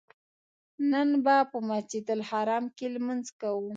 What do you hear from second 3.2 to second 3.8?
کوو.